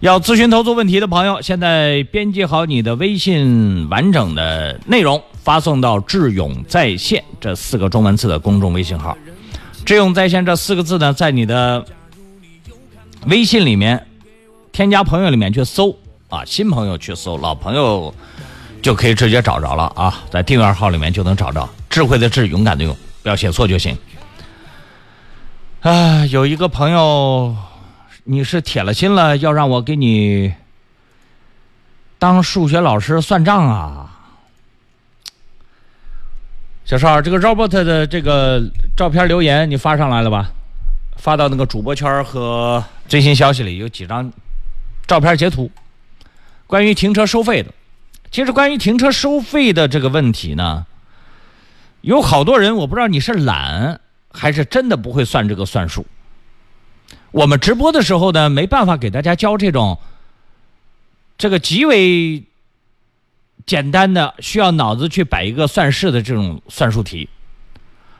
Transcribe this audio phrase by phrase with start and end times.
[0.00, 9.18] 要咨询投资问题的朋友，现在编辑好你的微信完整的内容，发送到“智勇在线”这四个中文字的公众微信号。
[9.84, 11.84] “智勇在线”这四个字呢，在你的
[13.26, 14.06] 微信里面
[14.70, 15.96] 添加朋友里面去搜
[16.28, 18.14] 啊，新朋友去搜，老朋友
[18.80, 21.68] 就可以直接找着了啊，在订阅号里面就能找着。
[21.90, 23.98] 智慧的智，勇敢的勇，不要写错就行。
[25.80, 27.56] 啊，有一个朋友。
[28.30, 30.52] 你是铁了心了要让我给你
[32.18, 34.10] 当数学老师算账啊，
[36.84, 38.62] 小邵，这个 Robert 的这个
[38.94, 40.50] 照片留言你发上来了吧？
[41.16, 44.30] 发到那个主播圈和最新消息里有几张
[45.06, 45.70] 照片截图，
[46.66, 47.72] 关于停车收费的。
[48.30, 50.84] 其实关于停车收费的这个问题呢，
[52.02, 56.04] 有好多人我不知道你是懒还是真的不会算这个算数。
[57.30, 59.98] 我们直播的时候呢，没办法给大家教这种
[61.36, 62.42] 这个极为
[63.66, 67.28] 简单的、需要脑子去摆一个算式的这种算术题。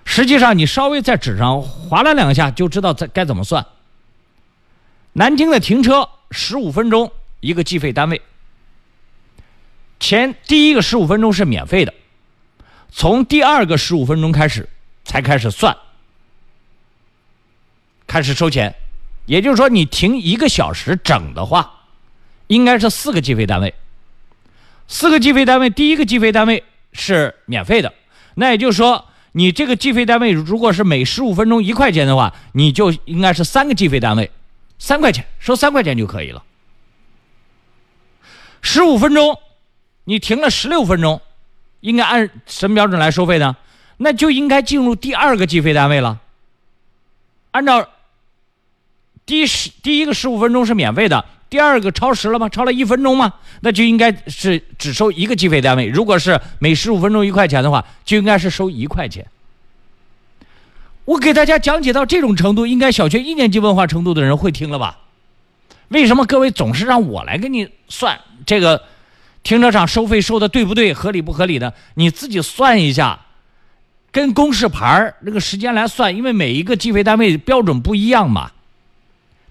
[0.04, 3.66] 实际上，你稍微在纸上划拉两下，就知道在该怎么算。
[5.14, 7.10] 南京的停车十五分钟
[7.40, 8.20] 一个计费单位，
[9.98, 11.94] 前第一个十五分钟是免费的，
[12.90, 14.68] 从第二个十五分钟开始
[15.04, 15.76] 才开始算，
[18.06, 18.74] 开始收钱。
[19.28, 21.84] 也就是说，你停一个小时整的话，
[22.46, 23.74] 应该是四个计费单位。
[24.88, 27.92] 四个计费单位，第一个计费单位是免费的。
[28.36, 34.30] 那也就是说，你这个计费单位如果是每十五分钟一块钱的话，你就应该是三个计费单位，
[34.78, 36.42] 三块钱收三块钱就可以了。
[38.62, 39.38] 十五分钟，
[40.04, 41.20] 你停了十六分钟，
[41.80, 43.54] 应该按什么标准来收费呢？
[43.98, 46.18] 那就应该进入第二个计费单位了。
[47.50, 47.90] 按照。
[49.28, 52.48] 第十第一个十五分钟是免费的，第二个超时了吗？
[52.48, 53.34] 超了一分钟吗？
[53.60, 55.86] 那就应该是只收一个计费单位。
[55.86, 59.26] 如果是每十五分钟一块钱的话，就应该是收一块钱。
[61.04, 64.98] 我给大家讲解到这种程度，应该小学一年级文化程度的人会听了吧？
[65.88, 68.82] 为什么各位总是让我来给你算这个
[69.42, 71.74] 停车场收费收的对不对、合理不合理的？
[71.96, 73.26] 你自己算一下，
[74.10, 78.52] 跟公示牌那个时间来算，因为每一个计费单位标准不一样嘛。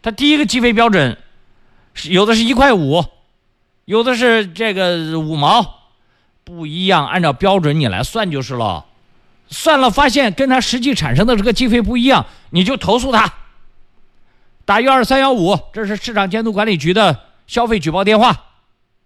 [0.07, 1.17] 他第一个计费标准，
[1.93, 3.03] 是有的是一块五，
[3.83, 5.81] 有的是这个五毛，
[6.45, 7.05] 不一样。
[7.05, 8.85] 按照标准你来算就是了。
[9.49, 13.33] 算了发现跟他实际产生的这个计费不一样，你就投诉他。
[14.63, 18.45] 打幺二三幺五，这是市场监督管理局的消费举报电话，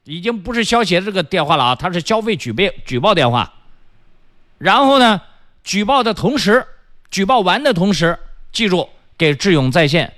[0.03, 3.51] 已经不是消协这个电话了啊，它是消费举报举报电话。
[4.59, 5.19] 然后呢，
[5.63, 6.63] 举报的同时，
[7.09, 8.19] 举报完的同时，
[8.51, 10.13] 记住给智勇在线。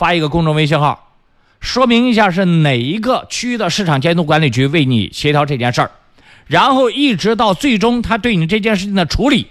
[0.00, 1.12] 发一个公众微信号，
[1.60, 5.90] 说明一下是哪一个区的市场监督管理局为你协调这件事儿，
[6.46, 9.48] 然后一直到最终他对你这件事情的处理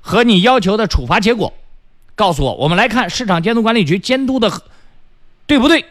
[0.00, 1.52] 和你要求的处罚结果，
[2.14, 2.54] 告诉我。
[2.54, 4.62] 我们来看市场监督管理局监督的
[5.48, 5.84] 对不对，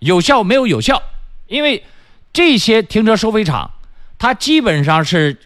[0.00, 1.02] 有效没有有效？
[1.46, 1.82] 因为
[2.34, 3.70] 这些停车收费场，
[4.18, 5.38] 它基本上是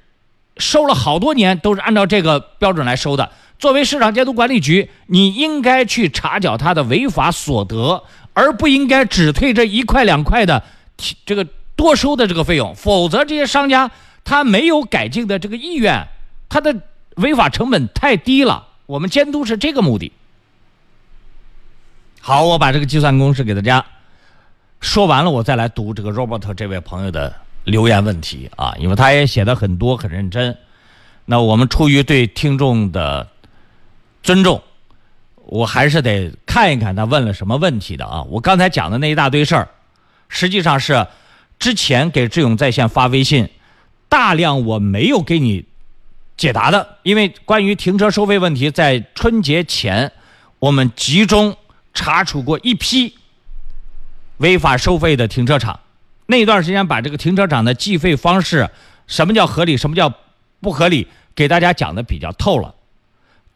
[0.56, 3.30] 收了好多年，都是按照这个标准来收的。
[3.62, 8.02] 作为市场监督管理局，你应该去查缴他的违法所得，
[8.32, 10.64] 而不应该只退这一块两块的
[11.24, 11.46] 这个
[11.76, 12.74] 多收的这个费用。
[12.74, 13.88] 否则，这些商家
[14.24, 16.08] 他没有改进的这个意愿，
[16.48, 16.74] 他的
[17.14, 18.66] 违法成本太低了。
[18.86, 20.10] 我们监督是这个目的。
[22.20, 23.86] 好，我把这个计算公式给大家
[24.80, 30.58] 说完了，我再来读这个 Robert 这位朋友的留言问题啊，因为他也写的很多很认真。
[31.26, 33.28] 那我们出于对听众的。
[34.22, 34.62] 尊重，
[35.34, 38.22] 我还是得看一看他问了什么问题的啊！
[38.24, 39.68] 我刚才讲的那一大堆事儿，
[40.28, 41.06] 实际上是
[41.58, 43.48] 之前给志勇在线发微信，
[44.08, 45.64] 大量我没有给你
[46.36, 50.12] 解答的，因为关于停车收费问题，在春节前
[50.58, 51.56] 我们集中
[51.92, 53.16] 查处过一批
[54.38, 55.80] 违法收费的停车场，
[56.26, 58.70] 那段时间把这个停车场的计费方式，
[59.06, 60.14] 什么叫合理，什么叫
[60.60, 62.74] 不合理，给大家讲的比较透了。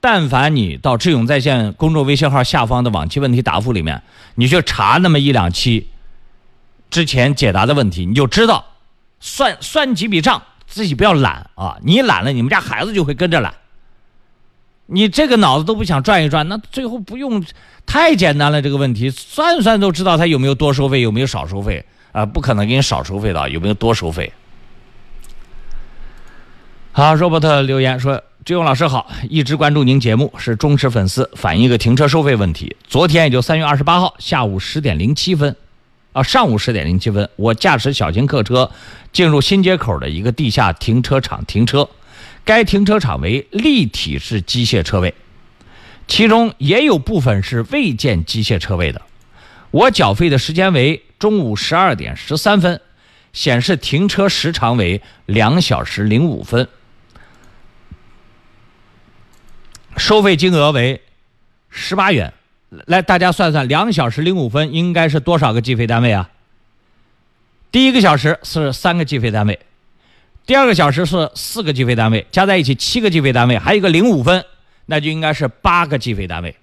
[0.09, 4.01] 但凡你到智勇在线公众微信号下方的往期问题答复里面，
[4.37, 5.89] 你去查那么一两期
[6.89, 8.65] 之前解答的问题，你就知道
[9.19, 11.77] 算算几笔账，自己不要懒啊！
[11.83, 13.53] 你懒了，你们家孩子就会跟着懒。
[14.87, 17.45] 你这个脑子都不想转一转，那最后不用
[17.85, 18.63] 太简单了。
[18.63, 22.25] 这个问题算算都知道他有没有多收费，有没有少收费啊？
[22.25, 24.33] 不可能给你少收费的，有没有多收费？
[26.93, 28.23] 好，罗伯特留言说。
[28.47, 31.29] 志勇老师好，一直关注您节目，是忠实粉丝。
[31.35, 32.77] 反映一个停车收费问题。
[32.87, 35.57] 昨天也就三月二十八号下午十点零七分，
[36.13, 38.71] 啊，上午十点零七分，我驾驶小型客车
[39.13, 41.89] 进入新街口的一个地下停车场停车，
[42.45, 45.13] 该停车场为立体式机械车位，
[46.07, 49.03] 其中也有部分是未建机械车位的。
[49.73, 52.81] 我缴费的时间为中午十二点十三分，
[53.33, 56.69] 显示停车时长为两小时零五分，
[60.07, 61.03] 收费金额为
[61.69, 62.33] 十八元。
[62.69, 66.31] 来，大家算算，两小时零五分应该是多少个计费单位啊？
[67.73, 69.59] 第一个小时是三个计费单位，
[70.47, 74.45] 第二个小时是四个计费单位，加在一起七个计费单位，还有一个零五分，
[74.85, 76.55] 那就应该是八个计费单位。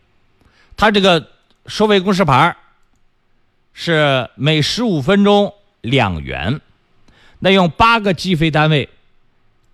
[0.77, 1.27] 它这个
[1.65, 2.55] 收费公示牌
[3.73, 6.61] 是每十五分钟两元，
[7.39, 8.87] 那用八个计费单位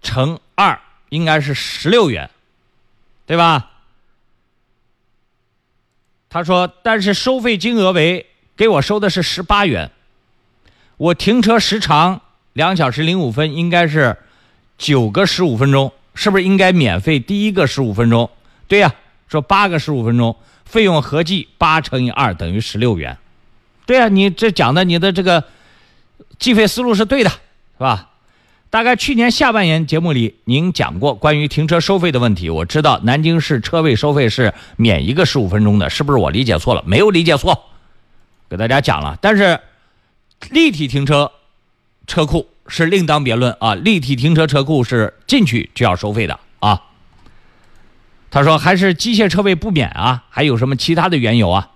[0.01, 0.80] 乘二，
[1.10, 2.31] 应该是十六元，
[3.29, 3.69] 对吧？
[6.31, 8.25] 他说：“但是收费金额为
[8.57, 9.91] 给我收的是十八元，
[10.97, 12.21] 我停车时长
[12.53, 14.17] 两小时零五分，应该是
[14.79, 18.27] 九个十五分钟，是不是应该免费第一个十五分钟？
[18.67, 18.95] 对呀，
[19.27, 20.35] 说八个十五分钟，
[20.65, 23.15] 费用合计八乘以二等于十六元，
[23.85, 25.43] 对呀，你这讲的你的这个
[26.39, 27.37] 计费思路是对的，是
[27.77, 28.09] 吧？”
[28.69, 32.51] 大概去年下半年节目里，您讲过关于停车收费的问题。
[32.51, 36.83] 我知道南京市车位收费是免一个十五分钟的，是不是我理解错了？
[36.86, 37.66] 没有理解错，
[38.48, 39.18] 给大家讲了。
[39.19, 39.60] 但是
[40.51, 41.31] 立体停车
[42.06, 43.74] 车库是另当别论啊！
[43.74, 46.83] 立体停车车库是进去就要收费的啊。
[48.30, 50.25] 他说还是机械车位不免啊？
[50.30, 51.72] 还有什么其他的缘由啊？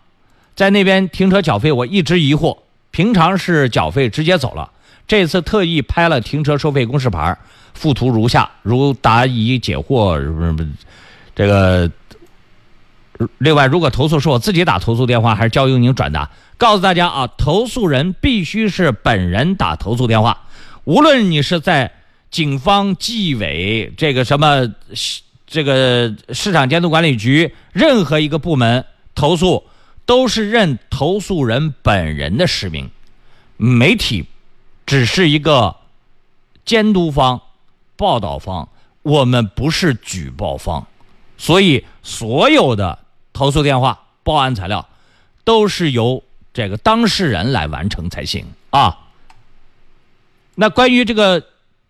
[0.55, 2.59] 在那边停车缴费，我一直疑惑，
[2.91, 4.69] 平常是缴费直接走了。
[5.07, 7.37] 这次特意拍了停车收费公示牌，
[7.73, 10.17] 附图如下，如答疑解惑。
[11.35, 11.91] 这个
[13.37, 16.29] 另外，如果投诉是我自己打投诉电话，还是交由您转达？
[16.57, 20.43] 告诉大家啊，投诉人必须是本人打投诉电话，
[20.85, 21.91] 无论你是在
[22.31, 24.73] 警方、纪委、这个什么、
[25.45, 29.63] 这个市场监督管理局任何一个部门投诉，
[30.05, 32.89] 都是认投诉人本人的实名，
[33.57, 34.25] 媒体。
[34.85, 35.75] 只是一个
[36.65, 37.41] 监督方、
[37.95, 38.69] 报道方，
[39.01, 40.85] 我们不是举报方，
[41.37, 42.99] 所以所有的
[43.31, 44.87] 投诉电话、报案材料
[45.43, 48.99] 都是由这个当事人来完成才行啊。
[50.55, 51.43] 那关于这个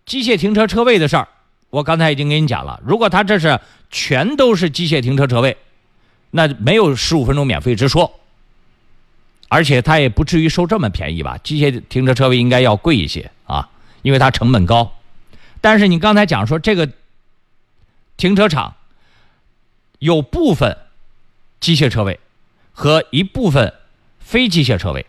[0.06, 1.28] 机械停车车位的事儿，
[1.70, 2.80] 我刚才已经给你讲了。
[2.84, 5.56] 如果他这是全都是机械停车车位，
[6.30, 8.20] 那没有十五分钟免费之说。
[9.48, 11.38] 而且它也不至于收这么便宜吧？
[11.44, 13.68] 机械停车车位应该要贵一些啊，
[14.02, 14.92] 因为它成本高。
[15.60, 16.90] 但是你刚才讲说这个
[18.16, 18.74] 停车场
[19.98, 20.76] 有部分
[21.60, 22.18] 机械车位
[22.72, 23.72] 和一部分
[24.18, 25.06] 非机械车位，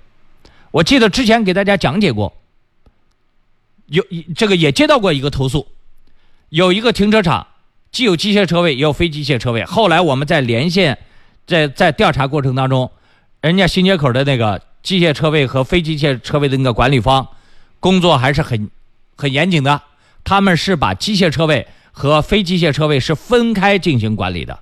[0.71, 2.37] 我记得之前给大家讲解过，
[3.87, 4.05] 有
[4.35, 5.67] 这个也接到过一个投诉，
[6.49, 7.47] 有一个停车场
[7.91, 9.65] 既有机械车位也有非机械车位。
[9.65, 10.99] 后来我们在连线，
[11.47, 12.91] 在在调查过程当中。
[13.45, 17.27] 人家新街口的那个机械车位和非机械车位的那个管理方，
[17.79, 18.71] 工作还是很
[19.15, 19.83] 很严谨的。
[20.23, 24.57] 他们是把机械车位和非机械车位是分开进行管理的，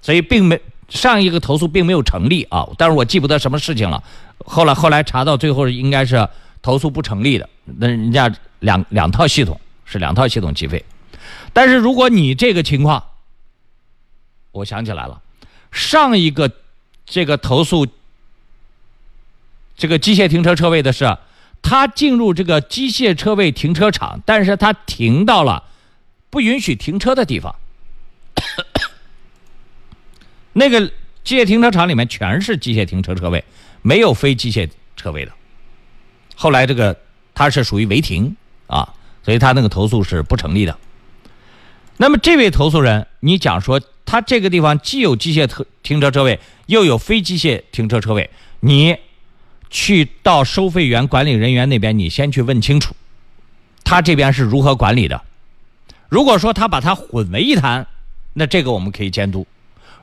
[0.00, 0.58] 所以并没
[0.88, 2.66] 上一个投诉并没有成立啊。
[2.78, 4.02] 但是我记不得什么事情了。
[4.38, 6.26] 后来后来查到最后应该是
[6.62, 7.46] 投诉不成立的。
[7.66, 10.82] 那人家两两套系统是两套系统计费，
[11.52, 13.04] 但是如果你这个情况，
[14.52, 15.20] 我想起来了，
[15.70, 16.50] 上一个。
[17.06, 17.86] 这个投诉，
[19.76, 21.16] 这个机械停车车位的是，
[21.60, 25.64] 他进入这个机械车位停车场，但是他停到了
[26.30, 27.54] 不允许停车的地方。
[30.54, 30.90] 那个
[31.24, 33.44] 机械停车场里面全是机械停车车位，
[33.82, 35.32] 没有非机械车位的。
[36.34, 36.98] 后来这个
[37.34, 38.34] 他是属于违停
[38.66, 40.76] 啊，所以他那个投诉是不成立的。
[41.98, 43.80] 那么这位投诉人，你讲说
[44.12, 46.38] 他这个地方既有机械停停车车位。
[46.66, 48.96] 又有非机械停车车位，你
[49.68, 52.94] 去到收费员管理人员那边，你先去问清楚，
[53.84, 55.20] 他这边是如何管理的。
[56.08, 57.86] 如果说他把它混为一谈，
[58.34, 59.44] 那这个我们可以监督；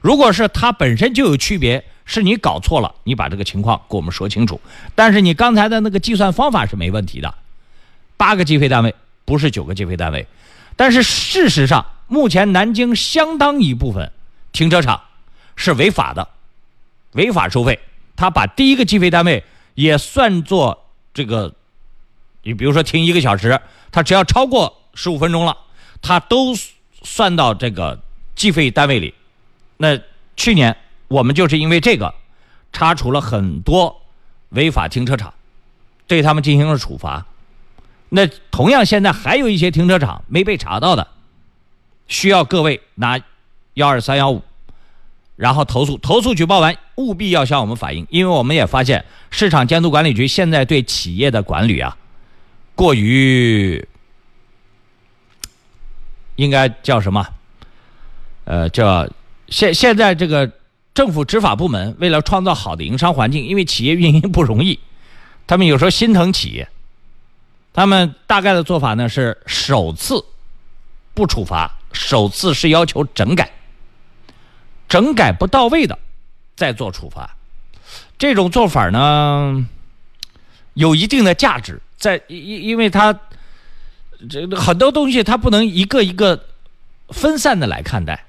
[0.01, 4.59] 如果是他本身就有区别，是你搞错了，你把这个情况给我们说清楚。
[4.93, 7.33] 但是你刚才的那个计算方法是没问题的，
[8.17, 8.93] 八个计费单位
[9.25, 10.27] 不是九个计费单位，
[10.75, 14.11] 但是事实上，目前南京相当一部分
[14.51, 15.01] 停车场
[15.55, 16.27] 是违法的。
[17.13, 17.79] 违法收费，
[18.15, 21.55] 他把第一个计费单位也算作这个，
[22.43, 23.59] 你比如说停一个小时，
[23.91, 25.57] 他只要超过十五分钟了，
[26.01, 26.53] 他都
[27.01, 27.99] 算到这个
[28.35, 29.15] 计费单位里。
[29.77, 29.99] 那
[30.35, 32.13] 去年我们就是因为这个，
[32.71, 34.03] 查处了很多
[34.49, 35.33] 违法停车场，
[36.05, 37.25] 对他们进行了处罚。
[38.09, 41.07] 那同样，现在还有一些停车场没被查到的，
[42.09, 43.17] 需要各位拿
[43.75, 44.43] 幺二三幺五，
[45.37, 51.95] 然后投诉，投诉举报完务必要向我们反映，因为我们也发现市场监督管理局现在对企业的管理啊，
[52.75, 53.87] 过于
[56.35, 57.25] 应该叫什么？
[58.45, 59.07] 呃，叫
[59.47, 60.51] 现现在这个
[60.93, 64.79] 政府执法部门为了创造好的营商环境，因为企业运营不容易，
[65.45, 66.67] 他们有时候心疼企业。
[67.71, 70.25] 他们大概的做法呢是首次
[71.13, 73.51] 不处罚，首次是要求整改，
[74.87, 75.97] 整改不到位的
[76.55, 77.35] 再做处罚。
[78.17, 79.67] 这种做法呢
[80.73, 83.19] 有一定的价值，在因因为它
[84.29, 86.45] 这很多东西它不能一个一个
[87.09, 88.25] 分散的来看待。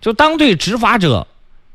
[0.00, 1.26] 就当对执法者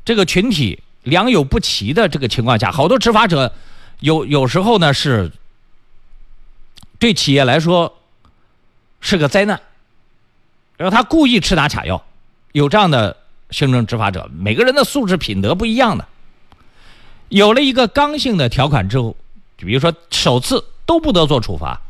[0.04, 3.52] 这个群体良莠不齐的这个情况下，好多执法者
[4.00, 5.30] 有有时候呢是。
[6.98, 7.98] 对企业来说
[9.00, 9.60] 是个灾难，
[10.82, 12.04] 然后他故意吃拿卡要，
[12.50, 13.16] 有这样的
[13.50, 16.08] 行政执法者，每个人的素质品德不一样的。
[17.28, 19.14] 有了一个刚性的条款之后，
[19.54, 21.80] 比如说首次都不得做处罚，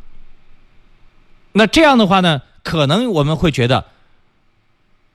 [1.53, 3.87] 那这样的话呢，可能我们会觉得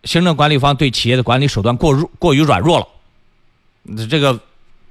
[0.05, 2.87] 行政管理方对企业的管理手段过弱过于软弱了，
[4.07, 4.39] 这个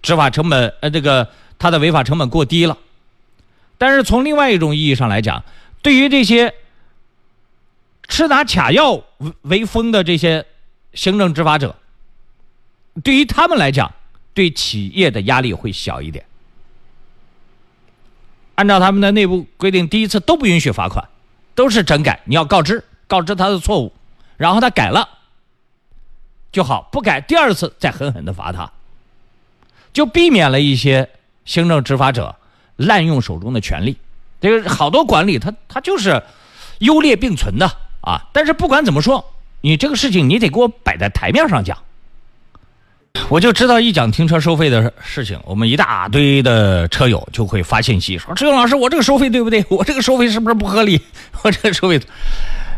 [0.00, 1.28] 执法成本呃，这个
[1.59, 2.78] 他的违法成本过低了。
[3.78, 5.43] 但是从另外一种意义上来讲，
[5.83, 6.55] 对于这些
[8.08, 9.04] 吃拿卡要为
[9.42, 10.44] 为风的这些
[10.92, 11.76] 行政执法者，
[13.02, 13.92] 对于他们来讲，
[14.34, 16.25] 对企业的压力会小一点。
[18.54, 21.08] 按照他们的内部规定，第一次都不允许罚款，
[21.54, 22.20] 都是整改。
[22.25, 23.92] 你要告知，告知他的错误，
[24.36, 25.08] 然后他改了
[26.50, 28.72] 就好，不改第二次再狠狠的罚他，
[29.92, 31.10] 就避免了一些
[31.44, 32.36] 行政执法者。
[32.78, 33.96] 滥用手中的权力，
[34.38, 36.22] 这个好多管理，他他就是
[36.80, 37.66] 优劣并存的
[38.06, 38.28] 啊。
[38.32, 41.76] 但是不管怎么说，你这个事情你得给我摆在台面上讲。
[43.28, 49.64] 我就知道一讲停车收费的事情，我们一大堆的车友就会发信息说：“志勇老师，我这个收费对不对？
[49.70, 51.00] 我这个收费是不是不合理？
[51.42, 51.98] 我这个收费……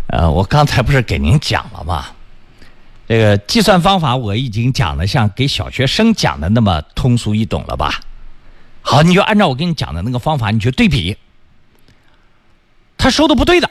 [0.07, 2.07] 呃，我刚才不是给您讲了吗？
[3.09, 8.01] 这个计算方法我已经讲的像给小学生讲的那么通俗易懂了吧？”
[8.81, 11.17] 好，你就按照我给你讲的那个方法，你去对比。
[12.97, 13.69] 他收的不对的，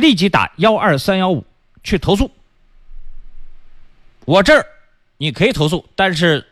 [0.00, 1.44] 立即打幺二三幺五
[1.84, 2.30] 去投诉。
[4.24, 4.66] 我这儿
[5.18, 6.44] 你可以投诉，但是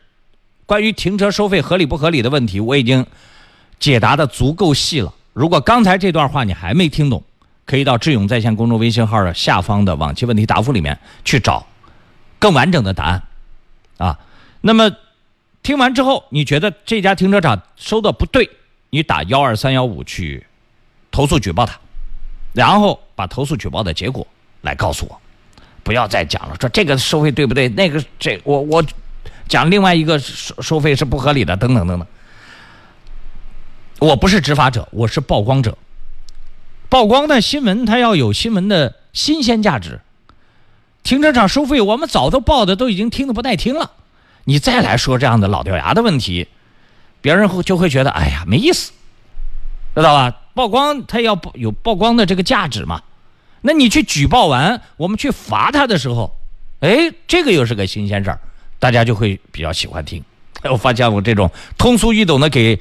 [0.67, 3.05] 关于停车收费合理不合理的问题，我已经
[3.81, 5.13] 解答的足够细了。
[5.33, 7.25] 如果刚才这段话你还没听懂，
[7.65, 11.67] 可以到智勇在线公众微信号的下方的往期问题答复里面去找
[12.39, 13.23] 更完整的答案
[13.97, 14.19] 啊。
[14.61, 14.91] 那么。
[15.61, 18.49] 听完之后，你觉得这家停车场收的不对，
[18.89, 20.47] 你打幺二三幺五去
[21.11, 21.79] 投诉举报他，
[22.53, 24.27] 然后把投诉举报的结果
[24.63, 25.21] 来告诉我，
[25.83, 27.69] 不要再讲了，说这个收费对不对？
[27.69, 28.85] 那个这我我
[29.49, 32.07] 讲另外一个收收费是不合理的，等等等等。
[34.01, 35.77] 我不是执法者，我是曝光者。
[36.89, 40.01] 曝光的新闻它要有新闻的新鲜价值。
[41.03, 43.93] 停车场收费我们早都报的都已经听得不耐听了。
[44.45, 46.49] 你再来说这样的老掉牙的问题，
[47.21, 48.93] 别人会就会觉得哎呀没意思，
[50.01, 50.35] 知道吧？
[50.55, 53.03] 曝光他要有曝光的这个价值嘛？
[53.63, 56.37] 那你去举报完，我们去罚他的时候，
[56.81, 58.39] 哎，这个又是个新鲜事儿，
[58.79, 60.23] 大家就会比较喜欢听。
[60.71, 62.81] 我发现我这种通俗易懂的给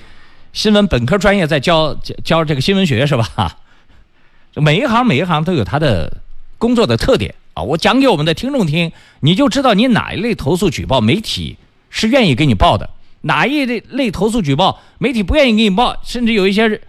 [0.53, 3.57] 新闻本科专业在教教这个新闻学是吧？
[4.55, 6.17] 每一行每一行都有他的
[6.57, 7.35] 工作的特点。
[7.53, 11.57] 啊，我讲给我们的听众听，你就知道你哪一类投诉举报媒体
[11.89, 12.87] 是愿意给你报的，
[13.21, 16.81] 哪一类类投诉举报媒体不愿意给你报，甚至有一些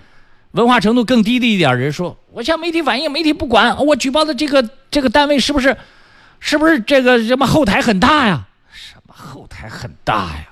[0.52, 5.76] 文化程度更低的一点人说，我向媒体反映，媒体不管，我举报的这个这个单位是不是
[6.40, 8.46] 是不是这个什么后台很大呀？
[8.72, 10.48] 什么后台很大呀？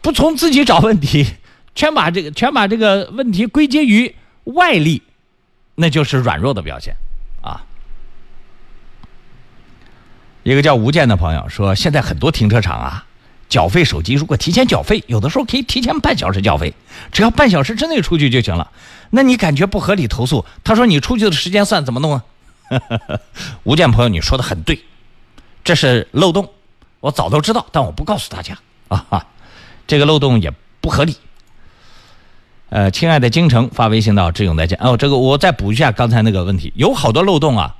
[0.00, 1.26] 不从自己找问题，
[1.74, 5.02] 全把这个全把这个问题归结于外力，
[5.74, 6.96] 那就是软弱的表现
[7.42, 7.62] 啊。
[10.42, 13.06] 一个叫吴健的朋友说：“现在很多停车场啊，
[13.48, 16.74] 缴费手机如果提前缴费，有的时候可以提前半小时缴费，
[17.12, 18.70] 只要半小时之内出去就行了。
[19.10, 20.44] 那你感觉不合理投诉？
[20.64, 22.24] 他说你出去的时间算怎么弄啊？”
[23.64, 24.80] 吴建朋友，你说的很对，
[25.62, 26.50] 这是漏洞，
[27.00, 28.58] 我早都知道，但我不告诉大家
[28.88, 29.26] 啊哈，
[29.86, 31.16] 这个漏洞也不合理。
[32.70, 37.76] 呃，亲爱的京城发微信到志勇再见哦，这个我再补一下刚才那个问题，有好多漏洞啊，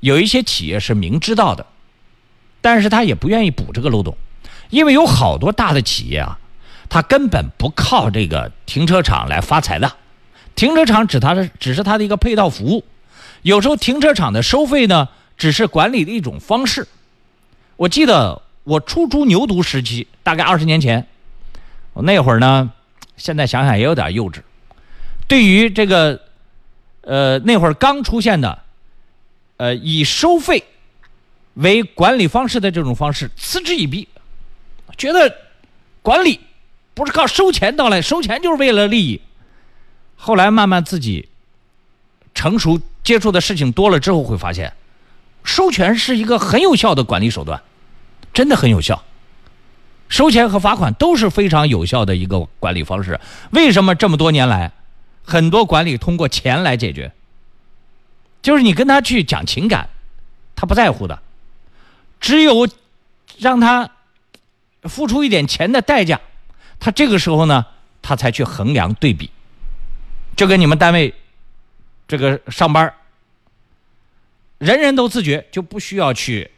[0.00, 1.66] 有一些企业是明知道的。
[2.60, 4.16] 但是他也不愿意补这个漏洞，
[4.72, 6.38] 因为有好多大的企业啊，
[6.88, 9.92] 它根本不靠这个停车场来发财的，
[10.54, 12.82] 停车场只他的只是它的一个配套服务。
[13.42, 16.88] 有时候停车场的收费呢，只是管理的一种方式。
[17.76, 21.06] 我记得我初出牛犊时期，大概二十年前，
[21.92, 22.72] 我那会儿呢，
[23.18, 24.40] 现在想想也有点幼稚。
[25.28, 26.18] 对于这个，
[27.02, 28.62] 呃，那会儿刚出现的，
[29.58, 30.64] 呃，以收费
[31.54, 34.08] 为管理方式的这种方式，嗤之以鼻，
[34.96, 35.36] 觉得
[36.02, 36.40] 管理
[36.94, 39.20] 不是靠收钱到来，收钱就是为了利益。
[40.16, 41.28] 后来慢慢自己
[42.34, 42.80] 成熟。
[43.04, 44.72] 接触的事情多了之后，会发现，
[45.42, 47.60] 收钱是一个很有效的管理手段，
[48.32, 49.02] 真的很有效。
[50.08, 53.18] 收钱和罚款都是非常有效的一个管理方式。
[53.50, 54.70] 为什么这么多年来，
[55.24, 57.10] 很多管理通过钱来解决？
[58.40, 59.88] 就是你跟他去讲情感，
[60.54, 61.20] 他不在乎的。
[62.20, 62.68] 只有
[63.36, 63.90] 让他
[64.82, 66.20] 付出一点钱的代价，
[66.78, 67.66] 他这个时候呢，
[68.00, 69.30] 他才去衡量对比。
[70.36, 71.14] 就跟你们单位。
[72.08, 72.92] 这个上班
[74.58, 76.50] 人人都自觉，就不需要去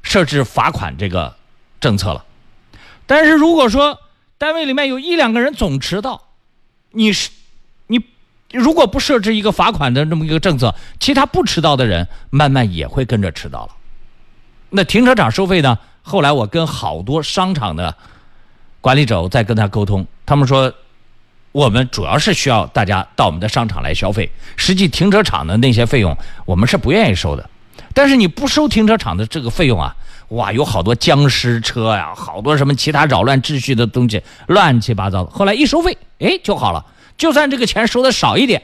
[0.00, 1.34] 设置罚款这个
[1.80, 2.24] 政策了。
[3.04, 3.98] 但是如果说
[4.38, 6.28] 单位里面有一两个人总迟到，
[6.92, 7.30] 你是
[7.88, 8.00] 你
[8.52, 13.74] 如果不设置一个罚款的这么一个政策，其他不迟到的人慢慢也会跟着迟到了。
[14.70, 15.76] 那停车场收费呢？
[16.02, 17.94] 后来我跟好多商场的
[18.80, 20.72] 管理者我在跟他沟通，他们说。
[21.52, 26.16] 我们主要是需要大家到我们的商场来消费，实际停车场的那些费用
[26.46, 27.50] 我们是不愿意收的。
[27.92, 29.94] 但是你不收停车场的这个费用啊，
[30.28, 35.30] 哇，有好多僵尸车呀，好多什么其他扰乱秩序的东西，乱七八糟的。
[35.30, 36.86] 后来一收费，哎，就好了。
[37.18, 38.62] 就算这个钱收的少一点，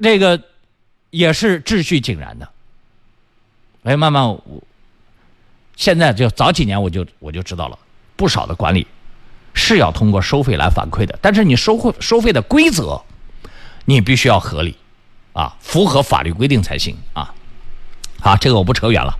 [0.00, 0.40] 这个
[1.10, 2.48] 也是秩序井然的。
[3.82, 4.42] 哎，慢慢我
[5.76, 7.78] 现在就早几年我就我就知道了，
[8.16, 8.86] 不少的管理。
[9.58, 13.00] 是要通过收费来反馈的，但是你收费收费的规则，
[13.86, 14.76] 你必须要合理，
[15.32, 17.32] 啊，符合法律规定才行啊。
[18.20, 19.18] 好，这个我不扯远了。